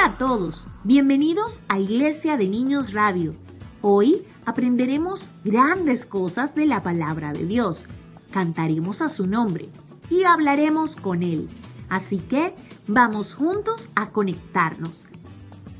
[0.00, 3.34] Hola a todos, bienvenidos a Iglesia de Niños Radio.
[3.82, 7.84] Hoy aprenderemos grandes cosas de la palabra de Dios,
[8.30, 9.68] cantaremos a su nombre
[10.08, 11.50] y hablaremos con Él.
[11.90, 12.54] Así que
[12.86, 15.02] vamos juntos a conectarnos.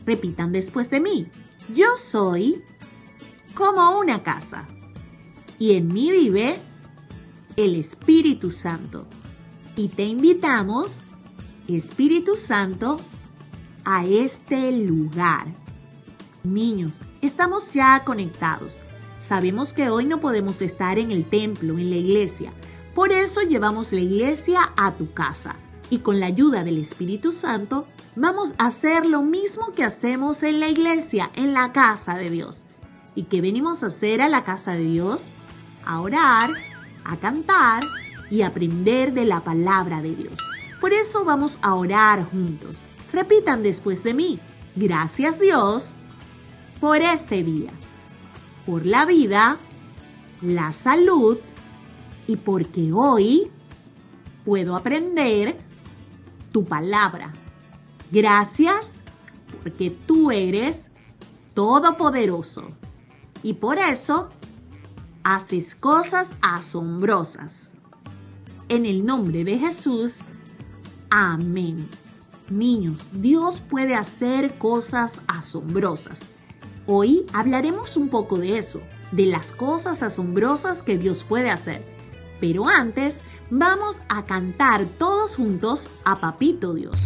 [0.04, 1.26] Repitan después de mí,
[1.72, 2.62] yo soy
[3.54, 4.68] como una casa
[5.58, 6.58] y en mí vive
[7.56, 9.06] el Espíritu Santo.
[9.76, 10.98] Y te invitamos,
[11.68, 12.98] Espíritu Santo,
[13.84, 15.46] a este lugar.
[16.42, 18.72] Niños, estamos ya conectados.
[19.20, 22.52] Sabemos que hoy no podemos estar en el templo, en la iglesia.
[22.94, 25.54] Por eso llevamos la iglesia a tu casa.
[25.88, 27.86] Y con la ayuda del Espíritu Santo
[28.16, 32.64] vamos a hacer lo mismo que hacemos en la iglesia, en la casa de Dios.
[33.14, 35.24] ¿Y qué venimos a hacer a la casa de Dios?
[35.84, 36.50] A orar,
[37.04, 37.82] a cantar
[38.30, 40.38] y aprender de la palabra de Dios.
[40.80, 42.78] Por eso vamos a orar juntos.
[43.12, 44.38] Repitan después de mí.
[44.76, 45.90] Gracias Dios
[46.80, 47.70] por este día,
[48.64, 49.58] por la vida,
[50.40, 51.38] la salud
[52.26, 53.50] y porque hoy
[54.44, 55.56] puedo aprender
[56.52, 57.32] tu palabra.
[58.10, 58.98] Gracias
[59.62, 60.88] porque tú eres
[61.54, 62.68] todopoderoso
[63.42, 64.30] y por eso
[65.22, 67.68] haces cosas asombrosas.
[68.68, 70.18] En el nombre de Jesús,
[71.10, 71.88] amén.
[72.50, 76.20] Niños, Dios puede hacer cosas asombrosas.
[76.86, 78.80] Hoy hablaremos un poco de eso,
[79.12, 81.84] de las cosas asombrosas que Dios puede hacer.
[82.40, 87.00] Pero antes, vamos a cantar todos juntos a Papito Dios.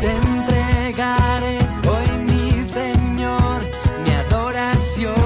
[0.00, 1.58] Te entregaré
[1.88, 3.62] hoy mi Señor,
[4.04, 5.25] mi adoración.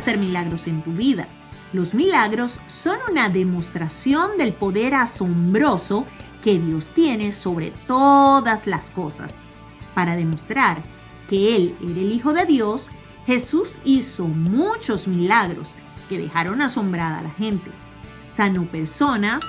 [0.00, 1.28] Hacer milagros en tu vida.
[1.74, 6.06] Los milagros son una demostración del poder asombroso
[6.42, 9.34] que Dios tiene sobre todas las cosas.
[9.94, 10.82] Para demostrar
[11.28, 12.88] que Él era el Hijo de Dios,
[13.26, 15.68] Jesús hizo muchos milagros
[16.08, 17.70] que dejaron asombrada a la gente.
[18.22, 19.44] Sanó personas,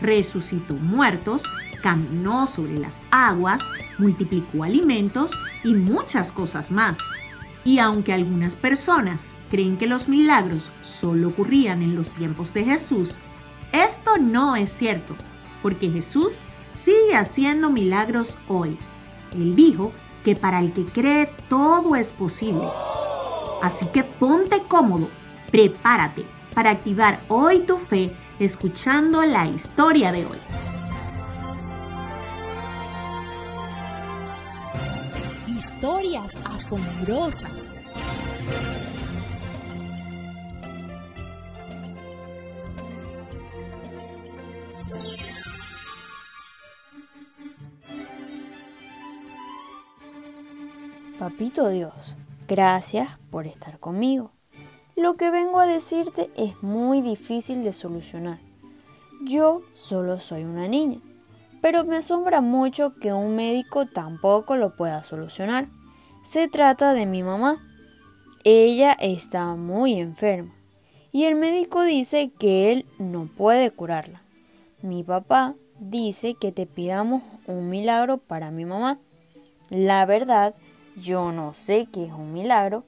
[0.00, 1.42] resucitó muertos,
[1.82, 3.60] caminó sobre las aguas,
[3.98, 5.32] multiplicó alimentos
[5.64, 6.96] y muchas cosas más.
[7.64, 13.16] Y aunque algunas personas creen que los milagros solo ocurrían en los tiempos de Jesús,
[13.72, 15.14] esto no es cierto,
[15.62, 16.40] porque Jesús
[16.84, 18.76] sigue haciendo milagros hoy.
[19.32, 19.92] Él dijo
[20.24, 22.66] que para el que cree todo es posible.
[23.62, 25.08] Así que ponte cómodo,
[25.50, 30.38] prepárate para activar hoy tu fe escuchando la historia de hoy.
[35.46, 37.75] Historias asombrosas.
[51.26, 51.92] Papito Dios,
[52.46, 54.30] gracias por estar conmigo.
[54.94, 58.38] Lo que vengo a decirte es muy difícil de solucionar.
[59.24, 61.00] Yo solo soy una niña,
[61.60, 65.66] pero me asombra mucho que un médico tampoco lo pueda solucionar.
[66.22, 67.58] Se trata de mi mamá.
[68.44, 70.54] Ella está muy enferma
[71.10, 74.22] y el médico dice que él no puede curarla.
[74.80, 79.00] Mi papá dice que te pidamos un milagro para mi mamá.
[79.70, 80.54] La verdad,
[80.96, 82.84] yo no sé qué es un milagro,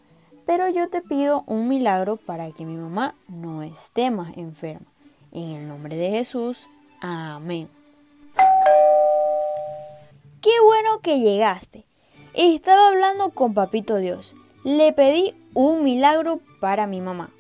[0.46, 4.86] pero yo te pido un milagro para que mi mamá no esté más enferma.
[5.30, 6.66] En el nombre de Jesús,
[7.00, 7.68] amén.
[10.40, 11.84] Qué bueno que llegaste.
[12.32, 14.34] Estaba hablando con Papito Dios.
[14.64, 17.30] Le pedí un milagro para mi mamá.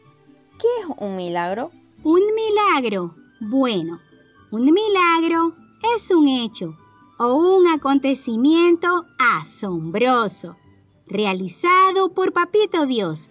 [0.58, 1.70] ¿Qué es un milagro?
[2.04, 3.14] Un milagro.
[3.40, 4.00] Bueno,
[4.50, 5.54] un milagro
[5.96, 6.76] es un hecho
[7.18, 10.56] o un acontecimiento asombroso
[11.06, 13.28] realizado por Papito Dios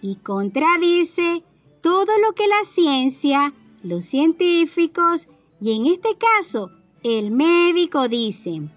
[0.00, 1.42] y contradice
[1.80, 3.52] todo lo que la ciencia,
[3.82, 5.28] los científicos
[5.60, 6.70] y en este caso
[7.02, 8.72] el médico dicen.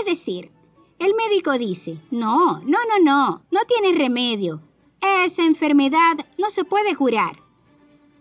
[0.00, 0.50] Es decir,
[0.98, 4.60] el médico dice, no, no, no, no, no tiene remedio.
[5.00, 7.38] Esa enfermedad no se puede curar.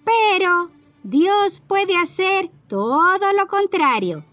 [0.03, 0.69] Pero
[1.03, 4.23] Dios puede hacer todo lo contrario,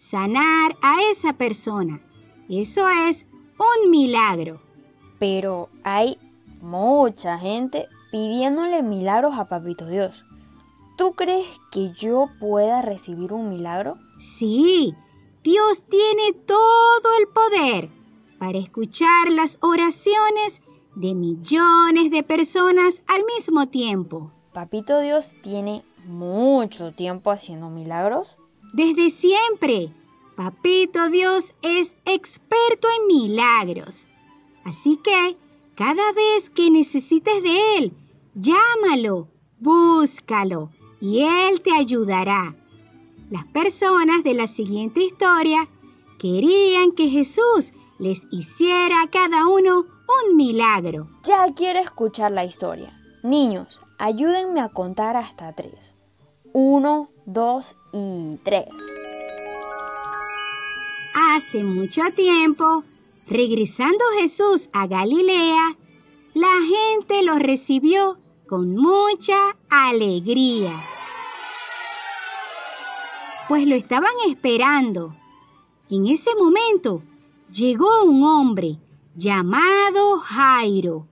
[0.00, 2.00] sanar a esa persona.
[2.48, 3.26] Eso es
[3.58, 4.60] un milagro.
[5.18, 6.18] Pero hay
[6.62, 10.24] mucha gente pidiéndole milagros a Papito Dios.
[10.96, 13.98] ¿Tú crees que yo pueda recibir un milagro?
[14.18, 14.94] Sí,
[15.44, 17.90] Dios tiene todo el poder
[18.38, 20.62] para escuchar las oraciones
[20.96, 24.30] de millones de personas al mismo tiempo.
[24.52, 28.36] Papito Dios tiene mucho tiempo haciendo milagros.
[28.72, 29.92] Desde siempre,
[30.36, 34.06] Papito Dios es experto en milagros.
[34.64, 35.36] Así que,
[35.74, 37.92] cada vez que necesites de Él,
[38.34, 42.54] llámalo, búscalo y Él te ayudará.
[43.30, 45.68] Las personas de la siguiente historia
[46.18, 49.86] querían que Jesús les hiciera a cada uno
[50.24, 51.08] un milagro.
[51.22, 52.98] Ya quiero escuchar la historia.
[53.22, 55.94] Niños, ayúdenme a contar hasta tres.
[56.52, 58.66] Uno, dos y tres.
[61.14, 62.84] Hace mucho tiempo,
[63.26, 65.76] regresando Jesús a Galilea,
[66.34, 70.80] la gente lo recibió con mucha alegría
[73.50, 75.12] pues lo estaban esperando.
[75.88, 77.02] En ese momento
[77.52, 78.78] llegó un hombre
[79.16, 81.08] llamado Jairo,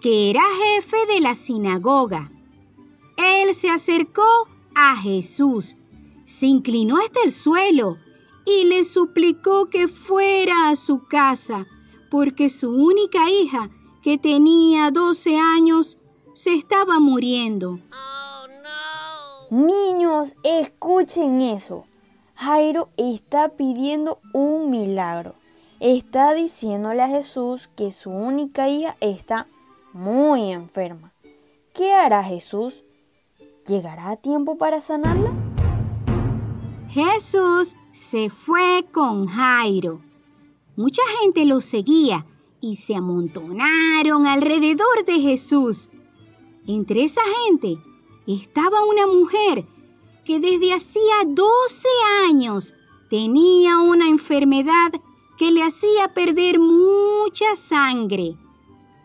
[0.00, 2.30] que era jefe de la sinagoga.
[3.16, 4.22] Él se acercó
[4.76, 5.74] a Jesús,
[6.32, 7.98] se inclinó hasta el suelo
[8.44, 11.66] y le suplicó que fuera a su casa,
[12.10, 13.70] porque su única hija,
[14.02, 15.98] que tenía 12 años,
[16.34, 17.78] se estaba muriendo.
[19.50, 21.84] Niños, escuchen eso.
[22.34, 25.34] Jairo está pidiendo un milagro.
[25.78, 29.48] Está diciéndole a Jesús que su única hija está
[29.92, 31.12] muy enferma.
[31.74, 32.82] ¿Qué hará Jesús?
[33.66, 35.51] ¿Llegará a tiempo para sanarla?
[36.92, 40.02] Jesús se fue con Jairo.
[40.76, 42.26] Mucha gente lo seguía
[42.60, 45.88] y se amontonaron alrededor de Jesús.
[46.66, 47.78] Entre esa gente
[48.26, 49.64] estaba una mujer
[50.26, 51.88] que desde hacía 12
[52.28, 52.74] años
[53.08, 54.92] tenía una enfermedad
[55.38, 58.36] que le hacía perder mucha sangre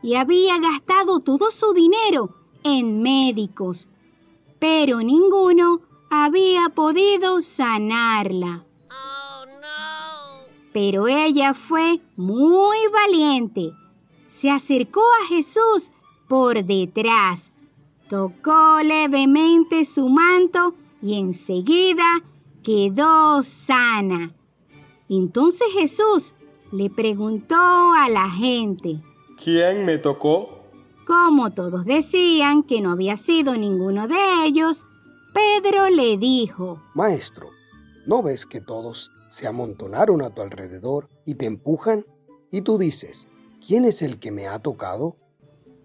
[0.04, 3.88] y había gastado todo su dinero en médicos,
[4.60, 5.80] pero ninguno
[6.10, 8.64] había podido sanarla.
[10.74, 13.74] Pero ella fue muy valiente.
[14.30, 15.92] Se acercó a Jesús
[16.28, 17.52] por detrás,
[18.10, 22.06] tocó levemente su manto y enseguida
[22.64, 24.34] quedó sana.
[25.10, 26.34] Entonces Jesús
[26.72, 29.02] le preguntó a la gente,
[29.42, 30.58] ¿quién me tocó?
[31.06, 34.86] Como todos decían que no había sido ninguno de ellos,
[35.38, 37.52] Pedro le dijo, Maestro,
[38.08, 42.06] ¿no ves que todos se amontonaron a tu alrededor y te empujan?
[42.52, 43.30] Y tú dices,
[43.64, 45.16] ¿quién es el que me ha tocado?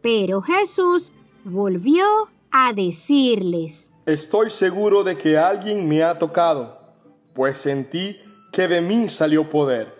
[0.00, 1.12] Pero Jesús
[1.44, 2.06] volvió
[2.50, 6.78] a decirles, Estoy seguro de que alguien me ha tocado,
[7.35, 8.16] pues sentí
[8.52, 9.94] que de mí salió poder.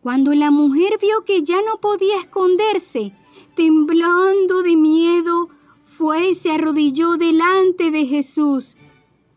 [0.00, 3.12] Cuando la mujer vio que ya no podía esconderse,
[3.56, 5.48] temblando de miedo,
[5.96, 8.76] fue y se arrodilló delante de Jesús.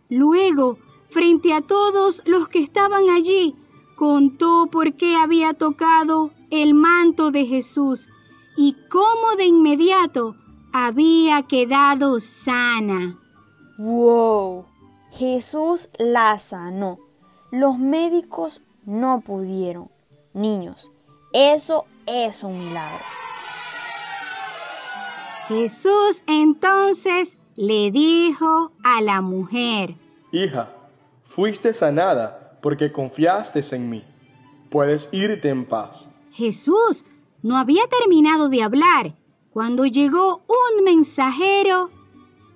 [0.10, 0.78] Luego,
[1.10, 3.56] frente a todos los que estaban allí,
[3.96, 8.10] contó por qué había tocado el manto de Jesús
[8.58, 10.36] y cómo de inmediato
[10.74, 13.20] había quedado sana.
[13.78, 14.66] ¡Wow!
[15.12, 17.00] Jesús la sanó.
[17.52, 19.90] Los médicos no pudieron.
[20.34, 20.92] Niños,
[21.34, 23.04] eso es un milagro.
[25.50, 29.96] Jesús entonces le dijo a la mujer,
[30.32, 30.76] Hija,
[31.24, 34.04] fuiste sanada porque confiaste en mí.
[34.70, 36.08] Puedes irte en paz.
[36.34, 37.04] Jesús
[37.42, 39.16] no había terminado de hablar
[39.50, 41.90] cuando llegó un mensajero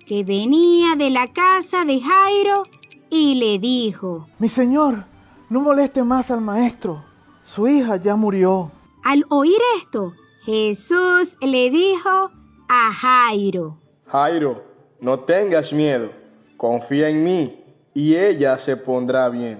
[0.06, 2.62] que venía de la casa de Jairo
[3.10, 5.04] y le dijo, Mi señor,
[5.50, 7.02] no moleste más al maestro.
[7.42, 8.70] Su hija ya murió.
[9.02, 10.12] Al oír esto,
[10.44, 12.30] Jesús le dijo
[12.68, 14.62] a Jairo, Jairo,
[15.00, 16.10] no tengas miedo,
[16.56, 17.60] confía en mí
[17.94, 19.58] y ella se pondrá bien.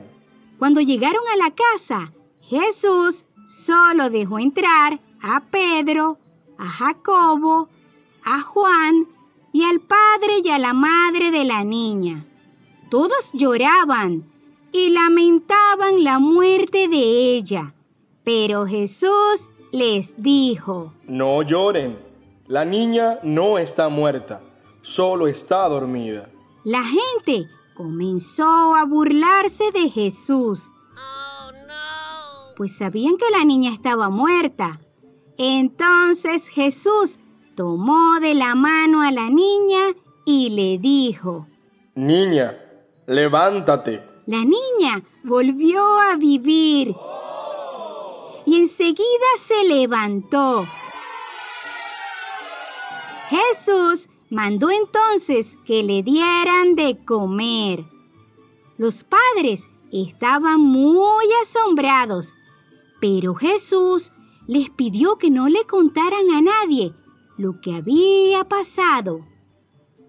[0.59, 6.19] Cuando llegaron a la casa, Jesús solo dejó entrar a Pedro,
[6.59, 7.69] a Jacobo,
[8.25, 9.09] a Juan
[9.53, 12.25] y al padre y a la madre de la niña.
[12.91, 14.25] Todos lloraban
[14.73, 17.75] y lamentaban la muerte de ella.
[18.25, 21.99] Pero Jesús les dijo, No lloren,
[22.47, 24.43] la niña no está muerta,
[24.83, 26.31] solo está dormida.
[26.65, 30.73] La gente comenzó a burlarse de Jesús.
[32.57, 34.79] Pues sabían que la niña estaba muerta.
[35.39, 37.19] Entonces Jesús
[37.57, 41.49] tomó de la mano a la niña y le dijo,
[41.95, 42.57] Niña,
[43.07, 44.05] levántate.
[44.27, 46.95] La niña volvió a vivir
[48.47, 50.67] y enseguida se levantó.
[53.35, 57.85] Jesús mandó entonces que le dieran de comer.
[58.77, 62.33] Los padres estaban muy asombrados,
[63.01, 64.13] pero Jesús
[64.47, 66.95] les pidió que no le contaran a nadie
[67.37, 69.27] lo que había pasado.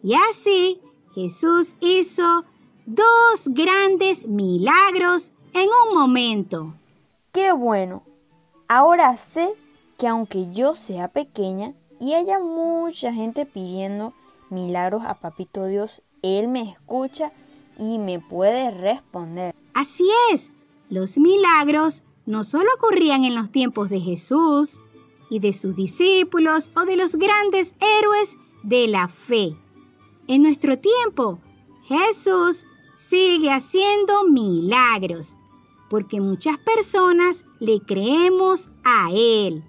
[0.04, 0.80] Y así
[1.16, 2.46] Jesús hizo
[2.86, 6.76] dos grandes milagros en un momento.
[7.32, 8.04] ¡Qué bueno!
[8.68, 9.56] Ahora sé
[9.98, 11.74] que aunque yo sea pequeña
[12.06, 14.14] y haya mucha gente pidiendo
[14.52, 17.32] milagros a Papito Dios, Él me escucha
[17.80, 19.56] y me puede responder.
[19.74, 20.52] Así es,
[20.88, 24.80] los milagros no solo ocurrían en los tiempos de Jesús
[25.32, 29.58] y de sus discípulos o de los grandes héroes de la fe.
[30.28, 31.40] En nuestro tiempo,
[31.86, 35.36] Jesús sigue haciendo milagros,
[35.90, 39.64] porque muchas personas le creemos a Él.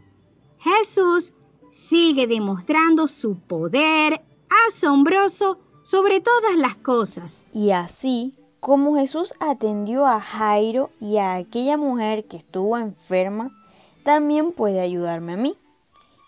[0.59, 1.33] Jesús
[1.77, 4.23] sigue demostrando su poder
[4.69, 7.43] asombroso sobre todas las cosas.
[7.53, 13.51] Y así como Jesús atendió a Jairo y a aquella mujer que estuvo enferma,
[14.03, 15.57] también puede ayudarme a mí.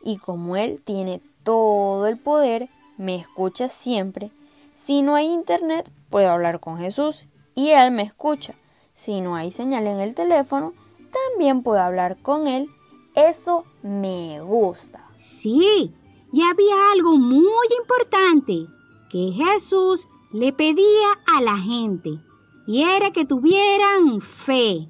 [0.02, 4.30] Y como Él tiene todo el poder, me escucha siempre.
[4.74, 8.54] Si no hay internet, puedo hablar con Jesús y Él me escucha.
[8.94, 10.74] Si no hay señal en el teléfono,
[11.10, 12.68] también puedo hablar con Él.
[13.14, 15.07] Eso me gusta.
[15.40, 15.92] Sí,
[16.32, 18.66] y había algo muy importante
[19.08, 22.18] que Jesús le pedía a la gente,
[22.66, 24.88] y era que tuvieran fe.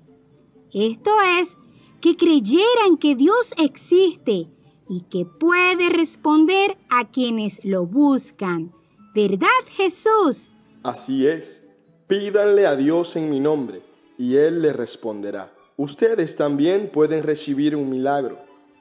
[0.72, 1.58] Esto es,
[2.00, 4.48] que creyeran que Dios existe
[4.88, 8.72] y que puede responder a quienes lo buscan.
[9.14, 10.48] ¿Verdad, Jesús?
[10.82, 11.62] Así es.
[12.06, 13.82] Pídanle a Dios en mi nombre
[14.16, 15.52] y Él le responderá.
[15.76, 18.38] ustedes también pueden recibir un milagro,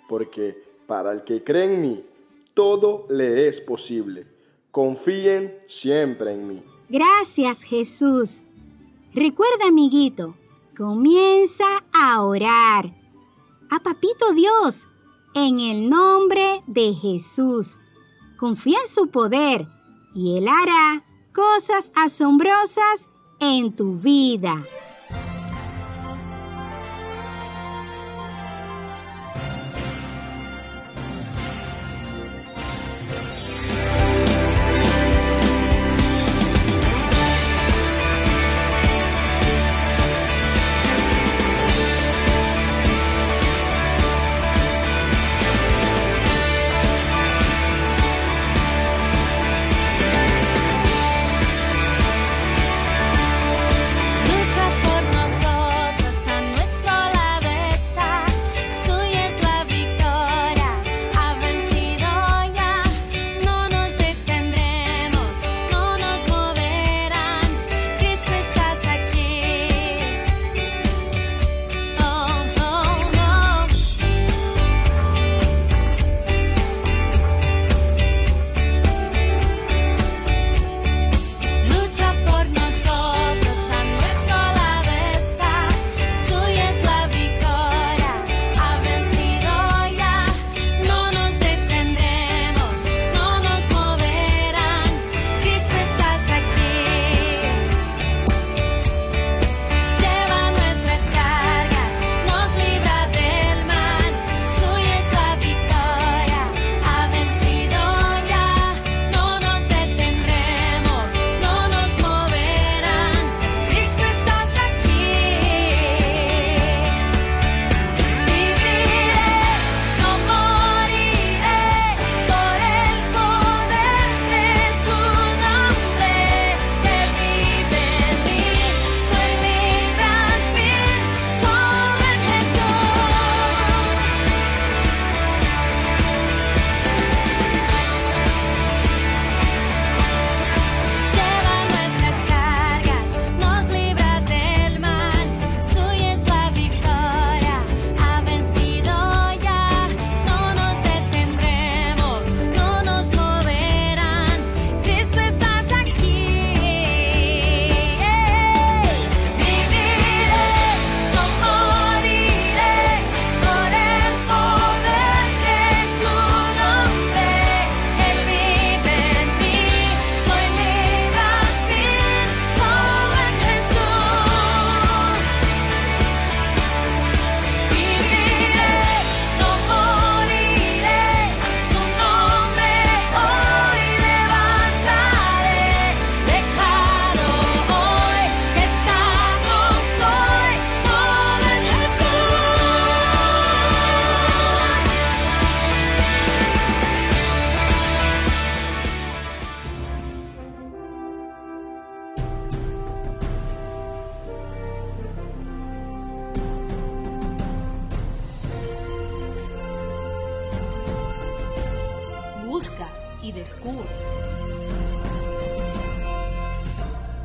[0.08, 2.06] porque para el que cree en mí,
[2.54, 4.26] todo le es posible.
[4.72, 6.64] Confíen siempre en mí.
[6.90, 8.42] Gracias Jesús.
[9.14, 10.36] Recuerda, amiguito,
[10.76, 12.94] comienza a orar.
[13.70, 14.88] A Papito Dios,
[15.36, 17.78] en el nombre de Jesús.
[18.38, 19.68] Confía en su poder
[20.16, 21.04] y Él hará
[21.34, 24.66] cosas asombrosas en tu vida.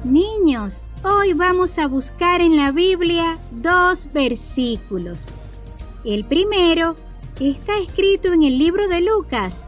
[0.05, 5.27] Niños, hoy vamos a buscar en la Biblia dos versículos.
[6.05, 6.95] El primero
[7.41, 9.65] está escrito en el libro de Lucas,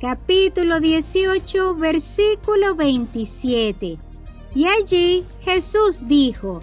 [0.00, 3.98] capítulo 18, versículo 27.
[4.54, 6.62] Y allí Jesús dijo,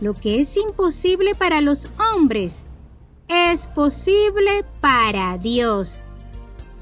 [0.00, 2.62] lo que es imposible para los hombres
[3.26, 6.02] es posible para Dios.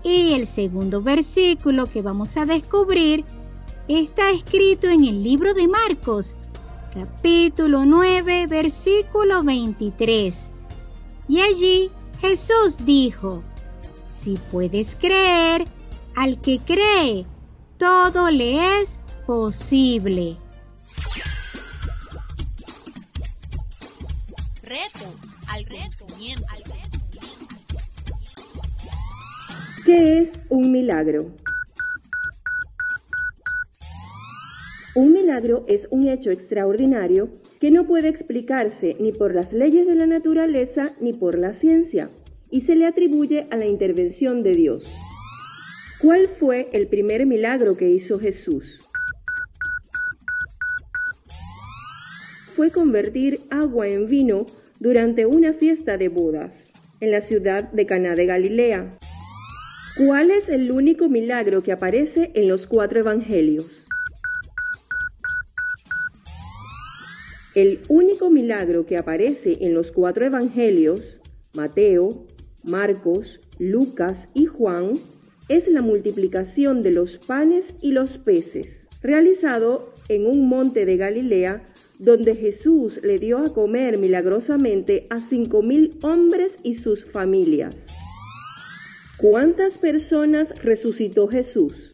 [0.02, 3.24] Y el segundo versículo que vamos a descubrir
[3.88, 6.34] está escrito en el libro de Marcos,
[6.94, 10.50] capítulo 9, versículo 23.
[11.28, 13.42] Y allí Jesús dijo,
[14.08, 15.66] si puedes creer,
[16.16, 17.26] al que cree,
[17.78, 20.36] todo le es posible.
[24.62, 25.14] Reto
[25.46, 26.44] al conocimiento.
[29.88, 31.32] ¿Qué es un milagro?
[34.94, 39.94] Un milagro es un hecho extraordinario que no puede explicarse ni por las leyes de
[39.94, 42.10] la naturaleza ni por la ciencia
[42.50, 44.94] y se le atribuye a la intervención de Dios.
[46.02, 48.80] ¿Cuál fue el primer milagro que hizo Jesús?
[52.54, 54.44] Fue convertir agua en vino
[54.80, 56.70] durante una fiesta de bodas
[57.00, 58.98] en la ciudad de Caná de Galilea.
[59.98, 63.84] ¿Cuál es el único milagro que aparece en los cuatro evangelios?
[67.56, 71.20] El único milagro que aparece en los cuatro evangelios,
[71.52, 72.28] Mateo,
[72.62, 74.92] Marcos, Lucas y Juan,
[75.48, 81.72] es la multiplicación de los panes y los peces, realizado en un monte de Galilea
[81.98, 88.07] donde Jesús le dio a comer milagrosamente a cinco mil hombres y sus familias.
[89.20, 91.92] ¿Cuántas personas resucitó Jesús?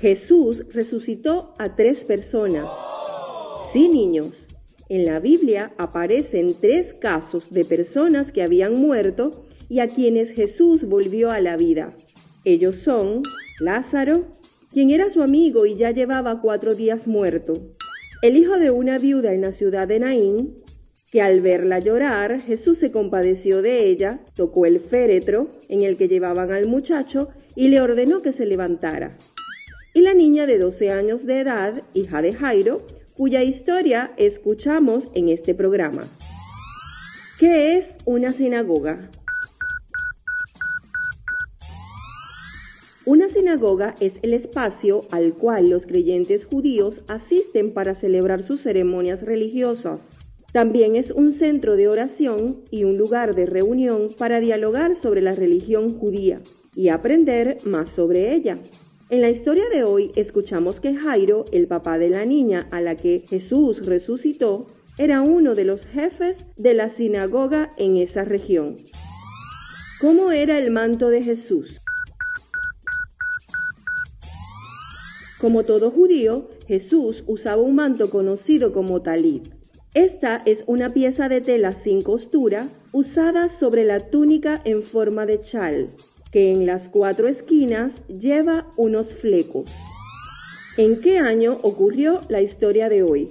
[0.00, 2.66] Jesús resucitó a tres personas.
[3.72, 4.48] Sí, niños.
[4.88, 10.84] En la Biblia aparecen tres casos de personas que habían muerto y a quienes Jesús
[10.84, 11.96] volvió a la vida.
[12.44, 13.22] Ellos son
[13.60, 14.24] Lázaro,
[14.72, 17.76] quien era su amigo y ya llevaba cuatro días muerto,
[18.22, 20.65] el hijo de una viuda en la ciudad de Naín,
[21.20, 26.52] al verla llorar, Jesús se compadeció de ella, tocó el féretro en el que llevaban
[26.52, 29.16] al muchacho y le ordenó que se levantara.
[29.94, 32.82] Y la niña de 12 años de edad, hija de Jairo,
[33.16, 36.02] cuya historia escuchamos en este programa.
[37.38, 39.10] ¿Qué es una sinagoga?
[43.06, 49.22] Una sinagoga es el espacio al cual los creyentes judíos asisten para celebrar sus ceremonias
[49.22, 50.16] religiosas.
[50.56, 55.32] También es un centro de oración y un lugar de reunión para dialogar sobre la
[55.32, 56.40] religión judía
[56.74, 58.58] y aprender más sobre ella.
[59.10, 62.96] En la historia de hoy escuchamos que Jairo, el papá de la niña a la
[62.96, 64.66] que Jesús resucitó,
[64.96, 68.78] era uno de los jefes de la sinagoga en esa región.
[70.00, 71.76] ¿Cómo era el manto de Jesús?
[75.38, 79.54] Como todo judío, Jesús usaba un manto conocido como talit.
[79.96, 85.40] Esta es una pieza de tela sin costura usada sobre la túnica en forma de
[85.40, 85.88] chal,
[86.30, 89.74] que en las cuatro esquinas lleva unos flecos.
[90.76, 93.30] ¿En qué año ocurrió la historia de hoy?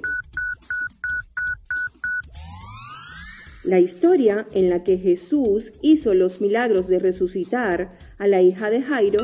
[3.63, 8.82] La historia en la que Jesús hizo los milagros de resucitar a la hija de
[8.82, 9.19] Jairo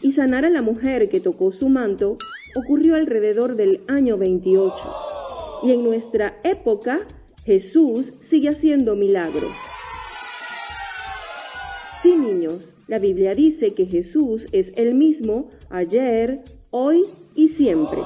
[0.00, 2.18] y sanar a la mujer que tocó su manto
[2.54, 5.03] ocurrió alrededor del año 28.
[5.64, 7.00] Y en nuestra época
[7.44, 9.52] Jesús sigue haciendo milagros.
[12.02, 17.02] Sí, niños, la Biblia dice que Jesús es el mismo ayer, hoy
[17.34, 17.98] y siempre.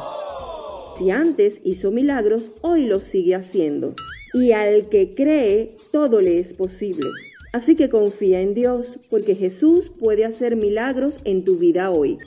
[0.98, 3.94] Si antes hizo milagros, hoy los sigue haciendo.
[4.34, 7.08] Y al que cree, todo le es posible.
[7.52, 12.18] Así que confía en Dios, porque Jesús puede hacer milagros en tu vida hoy.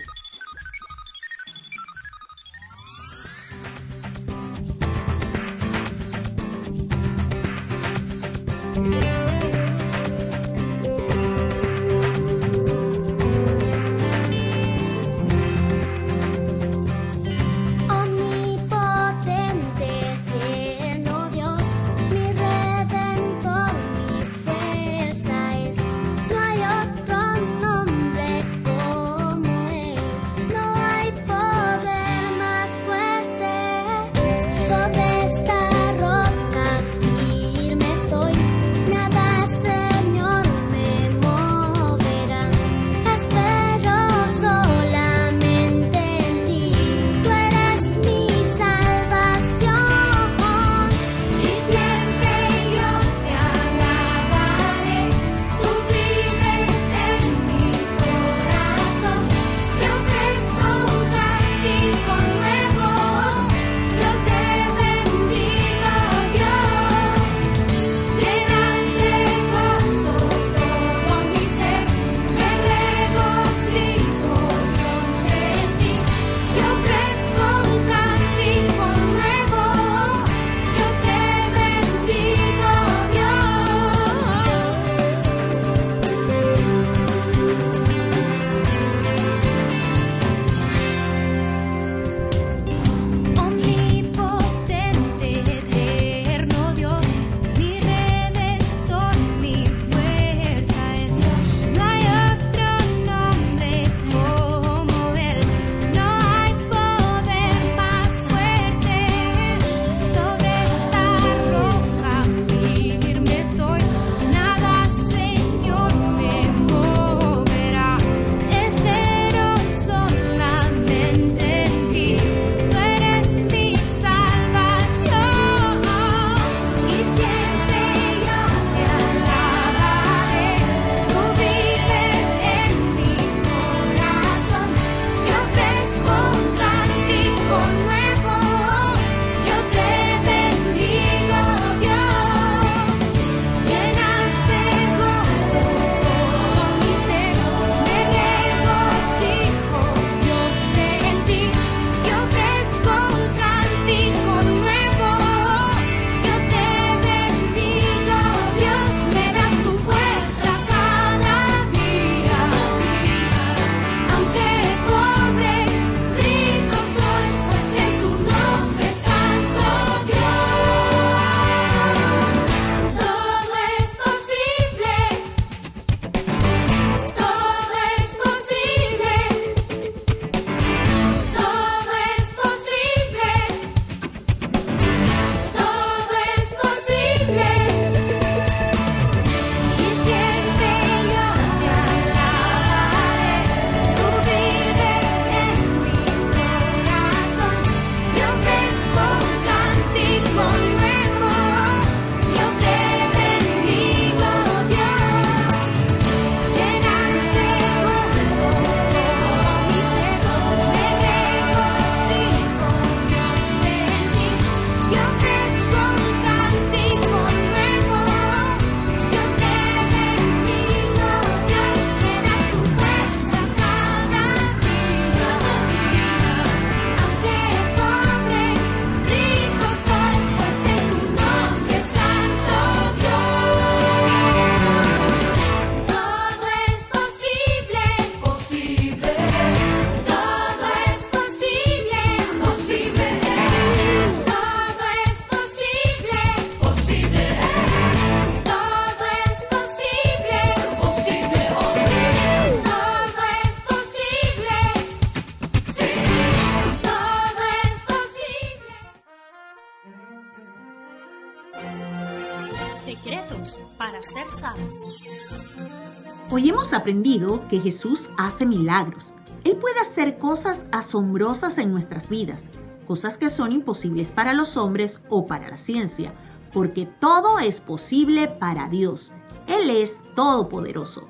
[266.81, 269.13] Aprendido que Jesús hace milagros.
[269.43, 272.49] Él puede hacer cosas asombrosas en nuestras vidas,
[272.87, 276.13] cosas que son imposibles para los hombres o para la ciencia,
[276.51, 279.13] porque todo es posible para Dios.
[279.47, 281.07] Él es todopoderoso.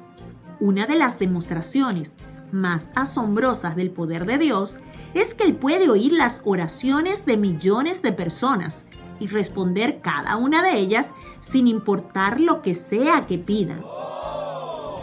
[0.60, 2.12] Una de las demostraciones
[2.52, 4.78] más asombrosas del poder de Dios
[5.14, 8.86] es que Él puede oír las oraciones de millones de personas
[9.20, 13.84] y responder cada una de ellas sin importar lo que sea que pidan.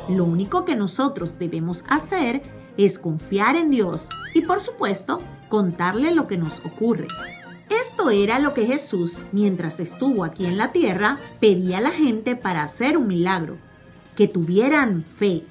[0.08, 2.42] Lo único que nosotros debemos hacer
[2.78, 7.06] es confiar en Dios y por supuesto contarle lo que nos ocurre.
[7.68, 12.36] Esto era lo que Jesús, mientras estuvo aquí en la tierra, pedía a la gente
[12.36, 13.58] para hacer un milagro,
[14.16, 15.44] que tuvieran fe,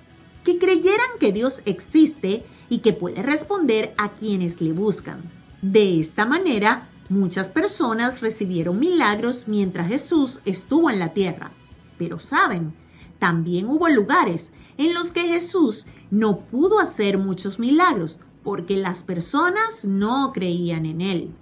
[0.44, 5.22] que creyeran que Dios existe y que puede responder a quienes le buscan.
[5.62, 11.52] De esta manera, muchas personas recibieron milagros mientras Jesús estuvo en la tierra.
[11.98, 12.74] Pero saben,
[13.20, 19.84] también hubo lugares en los que Jesús no pudo hacer muchos milagros porque las personas
[19.84, 21.36] no creían en él.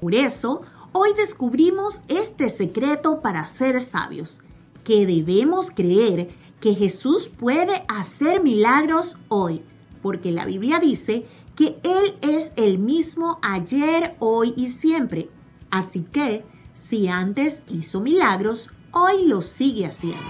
[0.00, 0.60] Por eso,
[0.92, 4.40] hoy descubrimos este secreto para ser sabios,
[4.84, 9.62] que debemos creer que Jesús puede hacer milagros hoy,
[10.02, 15.30] porque la Biblia dice que Él es el mismo ayer, hoy y siempre.
[15.70, 20.24] Así que, si antes hizo milagros, hoy los sigue haciendo.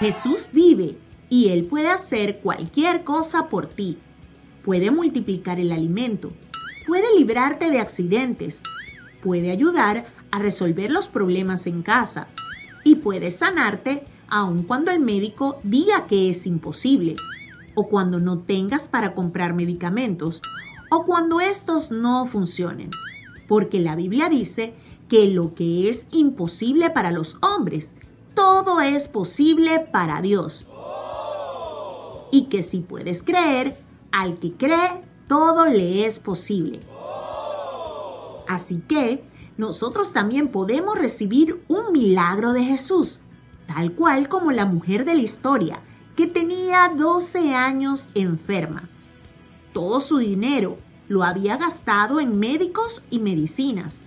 [0.00, 0.98] Jesús vive
[1.30, 3.96] y Él puede hacer cualquier cosa por ti.
[4.62, 6.30] Puede multiplicar el alimento,
[6.86, 8.62] puede librarte de accidentes,
[9.22, 12.28] puede ayudar a resolver los problemas en casa
[12.84, 17.16] y puede sanarte aun cuando el médico diga que es imposible
[17.74, 20.42] o cuando no tengas para comprar medicamentos
[20.90, 22.90] o cuando estos no funcionen.
[23.48, 24.74] Porque la Biblia dice
[25.10, 27.92] que lo que es imposible para los hombres,
[28.34, 30.66] todo es posible para Dios.
[32.30, 33.76] Y que si puedes creer,
[34.12, 36.78] al que cree, todo le es posible.
[38.46, 39.24] Así que
[39.58, 43.18] nosotros también podemos recibir un milagro de Jesús,
[43.66, 45.80] tal cual como la mujer de la historia,
[46.14, 48.84] que tenía 12 años enferma.
[49.72, 54.00] Todo su dinero lo había gastado en médicos y medicinas,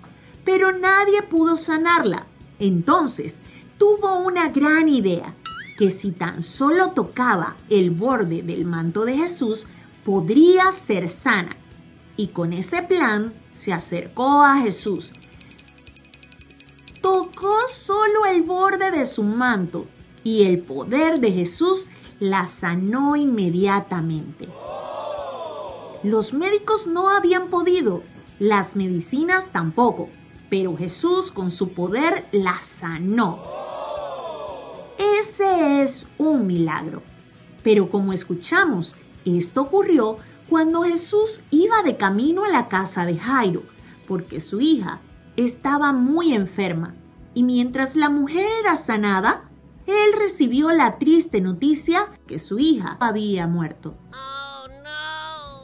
[0.43, 2.25] pero nadie pudo sanarla.
[2.59, 3.41] Entonces
[3.77, 5.35] tuvo una gran idea,
[5.77, 9.65] que si tan solo tocaba el borde del manto de Jesús,
[10.05, 11.57] podría ser sana.
[12.15, 15.11] Y con ese plan se acercó a Jesús.
[17.01, 19.87] Tocó solo el borde de su manto
[20.23, 21.87] y el poder de Jesús
[22.19, 24.47] la sanó inmediatamente.
[26.03, 28.03] Los médicos no habían podido,
[28.39, 30.09] las medicinas tampoco,
[30.53, 33.39] pero Jesús con su poder la sanó.
[35.19, 37.01] Ese es un milagro.
[37.63, 43.63] Pero como escuchamos, esto ocurrió cuando Jesús iba de camino a la casa de Jairo,
[44.07, 45.01] porque su hija
[45.37, 46.93] estaba muy enferma,
[47.33, 49.49] y mientras la mujer era sanada,
[49.87, 53.95] él recibió la triste noticia que su hija había muerto.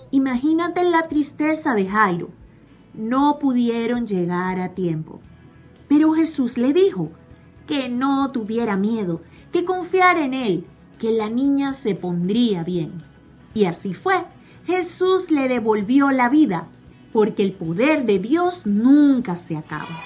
[0.10, 2.39] Imagínate la tristeza de Jairo.
[2.94, 5.22] No pudieron llegar a tiempo.
[5.88, 7.12] Pero Jesús le dijo
[7.68, 9.22] que no tuviera miedo,
[9.52, 10.66] que confiara en él,
[10.98, 12.94] que la niña se pondría bien.
[13.54, 14.26] Y así fue.
[14.66, 16.68] Jesús le devolvió la vida,
[17.12, 20.00] porque el poder de Dios nunca se acaba.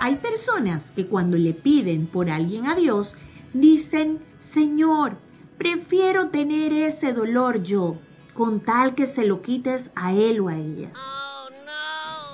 [0.00, 3.14] Hay personas que cuando le piden por alguien a Dios,
[3.52, 5.16] dicen, Señor,
[5.58, 7.98] prefiero tener ese dolor yo,
[8.34, 10.90] con tal que se lo quites a él o a ella.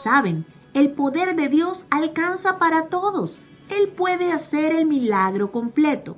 [0.03, 3.41] Saben, el poder de Dios alcanza para todos.
[3.69, 6.17] Él puede hacer el milagro completo.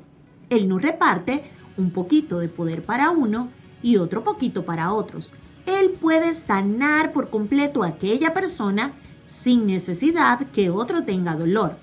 [0.51, 1.43] Él no reparte
[1.77, 3.49] un poquito de poder para uno
[3.83, 5.33] y otro poquito para otros.
[5.67, 8.93] Él puede sanar por completo a aquella persona
[9.27, 11.77] sin necesidad que otro tenga dolor.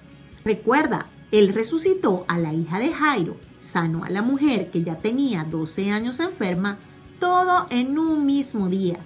[0.44, 5.46] Recuerda, Él resucitó a la hija de Jairo, sanó a la mujer que ya tenía
[5.46, 6.78] 12 años enferma,
[7.20, 9.00] todo en un mismo día.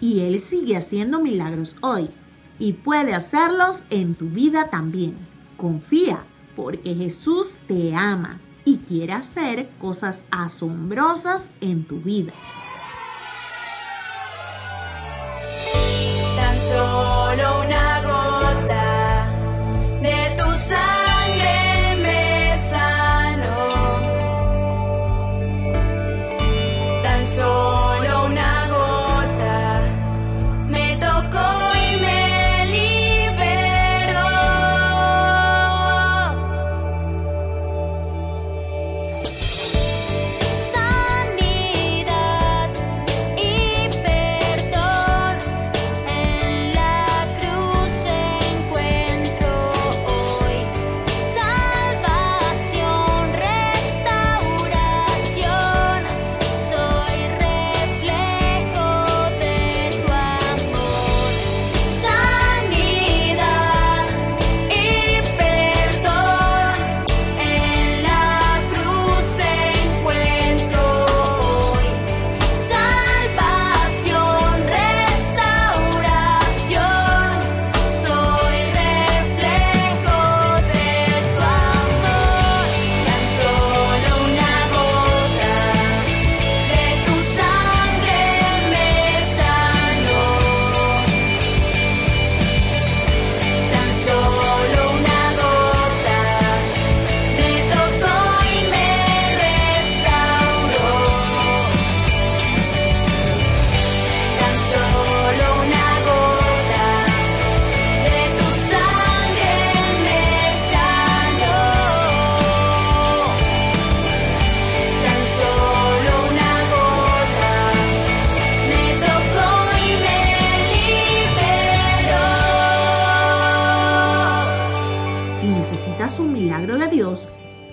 [0.00, 2.10] Y Él sigue haciendo milagros hoy
[2.58, 5.14] y puede hacerlos en tu vida también.
[5.56, 6.18] Confía,
[6.56, 12.32] porque Jesús te ama y quiere hacer cosas asombrosas en tu vida.
[16.36, 17.93] Tan solo una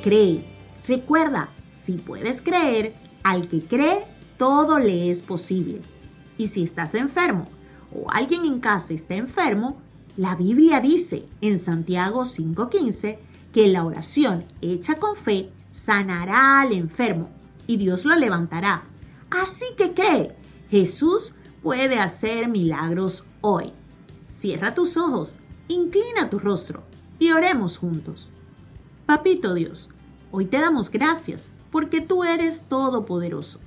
[0.03, 0.45] cree.
[0.87, 2.93] Recuerda, si puedes creer,
[3.23, 4.05] al que cree,
[4.37, 5.81] todo le es posible.
[6.37, 7.47] Y si estás enfermo
[7.91, 9.81] o alguien en casa está enfermo,
[10.17, 13.17] la Biblia dice en Santiago 5:15
[13.53, 17.29] que la oración hecha con fe sanará al enfermo
[17.65, 18.83] y Dios lo levantará.
[19.31, 20.35] Así que cree,
[20.69, 23.73] Jesús puede hacer milagros hoy.
[24.27, 26.90] Cierra tus ojos, inclina tu rostro
[27.21, 28.29] y oremos juntos.
[29.05, 29.91] Papito Dios,
[30.31, 33.59] hoy te damos gracias porque tú eres todopoderoso.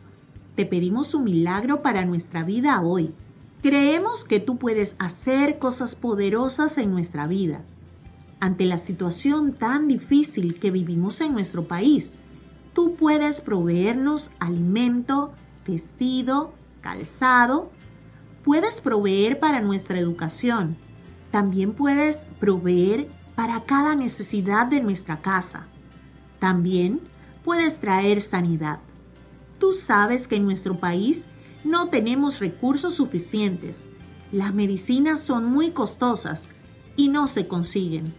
[0.57, 3.15] Te pedimos un milagro para nuestra vida hoy.
[3.63, 7.63] Creemos que tú puedes hacer cosas poderosas en nuestra vida.
[8.41, 12.13] Ante la situación tan difícil que vivimos en nuestro país,
[12.73, 15.33] tú puedes proveernos alimento,
[15.65, 17.71] vestido, calzado.
[18.43, 20.77] Puedes proveer para nuestra educación.
[21.31, 25.67] También puedes proveer para cada necesidad de nuestra casa.
[26.39, 27.01] También
[27.45, 28.79] puedes traer sanidad.
[29.59, 31.27] Tú sabes que en nuestro país
[31.65, 33.81] no tenemos recursos suficientes.
[34.33, 36.47] Las medicinas son muy costosas
[36.97, 38.15] y no se consiguen.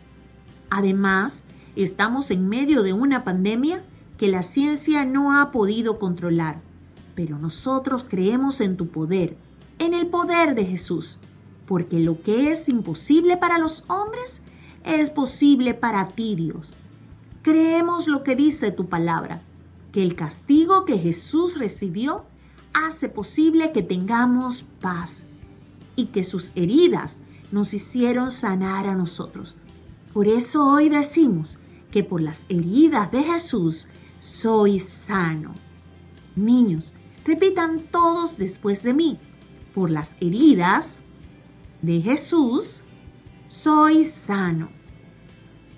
[0.69, 1.43] Además,
[1.75, 3.83] estamos en medio de una pandemia
[4.17, 6.61] que la ciencia no ha podido controlar.
[7.15, 9.37] Pero nosotros creemos en tu poder,
[9.79, 11.17] en el poder de Jesús,
[11.65, 14.41] porque lo que es imposible para los hombres
[14.85, 16.71] es posible para ti, Dios.
[17.41, 19.41] Creemos lo que dice tu palabra,
[19.91, 22.25] que el castigo que Jesús recibió
[22.73, 25.23] hace posible que tengamos paz
[25.95, 27.19] y que sus heridas
[27.51, 29.57] nos hicieron sanar a nosotros.
[30.13, 31.57] Por eso hoy decimos
[31.91, 33.87] que por las heridas de Jesús
[34.19, 35.53] soy sano.
[36.35, 36.93] Niños,
[37.25, 39.19] repitan todos después de mí.
[39.73, 40.99] Por las heridas
[41.81, 42.81] de Jesús
[43.55, 44.69] soy sano.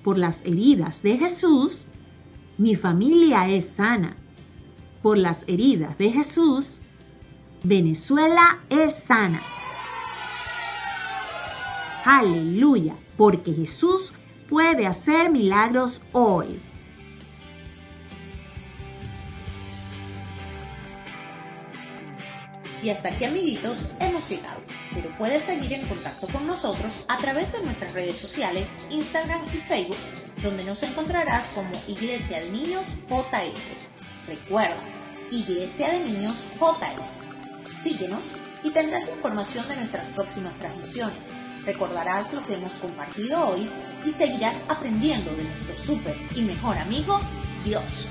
[0.03, 1.85] Por las heridas de Jesús,
[2.57, 4.17] mi familia es sana.
[5.03, 6.79] Por las heridas de Jesús,
[7.63, 9.41] Venezuela es sana.
[12.03, 14.11] Aleluya, porque Jesús
[14.49, 16.59] puede hacer milagros hoy.
[22.81, 24.61] Y hasta aquí amiguitos hemos llegado,
[24.97, 29.57] pero puedes seguir en contacto con nosotros a través de nuestras redes sociales, Instagram y
[29.57, 29.97] Facebook,
[30.41, 33.61] donde nos encontrarás como Iglesia de Niños JS.
[34.25, 34.75] Recuerda,
[35.29, 37.11] Iglesia de Niños JS.
[37.83, 38.33] Síguenos
[38.63, 41.27] y tendrás información de nuestras próximas transmisiones.
[41.63, 43.69] Recordarás lo que hemos compartido hoy
[44.03, 47.19] y seguirás aprendiendo de nuestro súper y mejor amigo,
[47.63, 48.07] Dios.